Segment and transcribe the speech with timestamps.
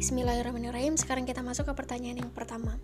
[0.00, 0.96] Bismillahirrahmanirrahim.
[0.96, 2.80] Sekarang kita masuk ke pertanyaan yang pertama.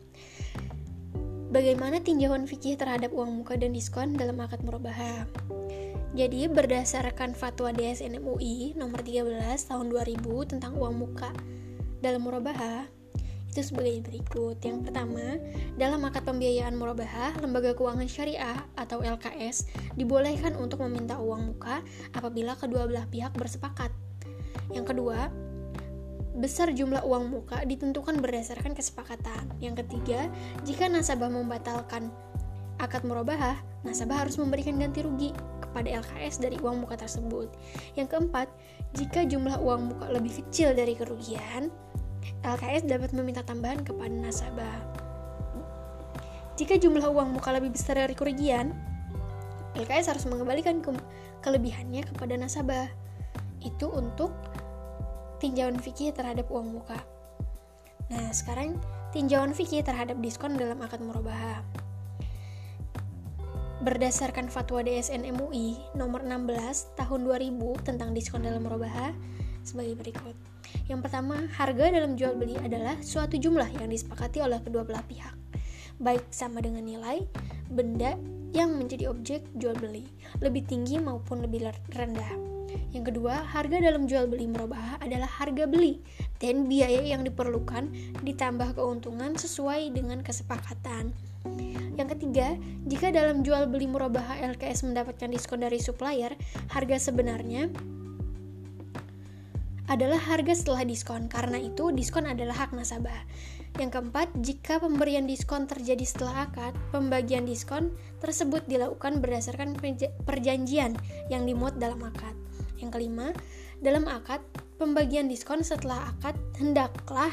[1.49, 5.25] Bagaimana tinjauan fikih terhadap uang muka dan diskon dalam akad murabahah?
[6.13, 11.33] Jadi berdasarkan fatwa DSN MUI nomor 13 tahun 2000 tentang uang muka
[12.05, 12.85] dalam murabahah
[13.49, 14.61] itu sebagai berikut.
[14.61, 15.41] Yang pertama,
[15.81, 21.81] dalam akad pembiayaan murabahah, lembaga keuangan syariah atau LKS dibolehkan untuk meminta uang muka
[22.13, 23.89] apabila kedua belah pihak bersepakat.
[24.69, 25.33] Yang kedua,
[26.37, 29.49] besar jumlah uang muka ditentukan berdasarkan kesepakatan.
[29.59, 30.29] Yang ketiga,
[30.69, 32.13] jika nasabah membatalkan
[32.77, 33.57] akad murabahah,
[33.89, 35.33] nasabah harus memberikan ganti rugi
[35.65, 37.49] kepada LKS dari uang muka tersebut.
[37.97, 38.49] Yang keempat,
[38.93, 41.73] jika jumlah uang muka lebih kecil dari kerugian,
[42.45, 44.77] LKS dapat meminta tambahan kepada nasabah.
[46.57, 48.73] Jika jumlah uang muka lebih besar dari kerugian,
[49.77, 50.89] LKS harus mengembalikan ke
[51.45, 52.89] kelebihannya kepada nasabah.
[53.61, 54.33] Itu untuk
[55.39, 57.01] tinjauan fikih terhadap uang muka.
[58.13, 58.79] Nah, sekarang
[59.11, 61.65] tinjauan fikih terhadap diskon dalam akad murabahah.
[63.83, 69.13] Berdasarkan fatwa DSN MUI nomor 16 tahun 2000 tentang diskon dalam murabahah
[69.67, 70.35] sebagai berikut.
[70.87, 75.35] Yang pertama, harga dalam jual beli adalah suatu jumlah yang disepakati oleh kedua belah pihak,
[75.99, 77.27] baik sama dengan nilai
[77.71, 78.15] benda
[78.55, 80.07] yang menjadi objek jual beli,
[80.39, 82.56] lebih tinggi maupun lebih rendah.
[82.91, 86.01] Yang kedua, harga dalam jual beli merubah adalah harga beli
[86.41, 87.93] dan biaya yang diperlukan
[88.25, 91.13] ditambah keuntungan sesuai dengan kesepakatan.
[91.97, 96.37] Yang ketiga, jika dalam jual beli murabah LKS mendapatkan diskon dari supplier,
[96.69, 97.73] harga sebenarnya
[99.87, 101.31] adalah harga setelah diskon.
[101.31, 103.25] Karena itu, diskon adalah hak nasabah.
[103.77, 109.77] Yang keempat, jika pemberian diskon terjadi setelah akad, pembagian diskon tersebut dilakukan berdasarkan
[110.25, 110.97] perjanjian
[111.29, 112.46] yang dimuat dalam akad.
[112.77, 113.33] Yang kelima,
[113.81, 114.41] dalam akad,
[114.77, 117.33] pembagian diskon setelah akad hendaklah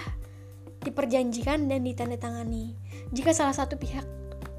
[0.84, 2.76] diperjanjikan dan ditandatangani.
[3.16, 4.04] Jika salah satu pihak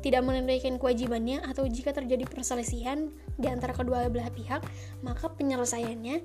[0.01, 3.09] tidak menunaikan kewajibannya atau jika terjadi perselisihan
[3.41, 4.61] di antara kedua belah pihak,
[5.01, 6.21] maka penyelesaiannya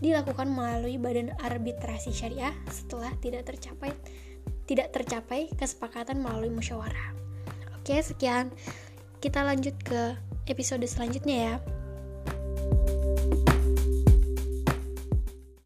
[0.00, 3.92] dilakukan melalui badan arbitrasi syariah setelah tidak tercapai
[4.68, 7.16] tidak tercapai kesepakatan melalui musyawarah.
[7.80, 8.52] Oke, sekian.
[9.18, 11.54] Kita lanjut ke episode selanjutnya ya.